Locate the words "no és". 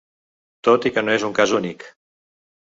1.05-1.27